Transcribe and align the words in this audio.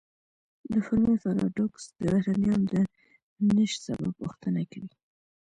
د 0.71 0.73
فرمی 0.85 1.15
پاراډوکس 1.23 1.83
د 1.99 1.99
بهرنیانو 2.13 2.67
د 2.73 2.75
نشت 3.55 3.79
سبب 3.87 4.11
پوښتنه 4.21 4.61
کوي. 4.71 4.91